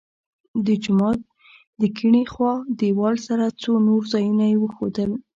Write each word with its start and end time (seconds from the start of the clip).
د 0.65 0.67
جومات 0.83 1.19
د 1.79 1.81
کیڼې 1.97 2.23
خوا 2.33 2.53
دیوال 2.79 3.15
سره 3.27 3.45
څو 3.61 3.71
نور 3.87 4.01
ځایونه 4.13 4.43
یې 4.51 4.55
وښودل. 4.59 5.11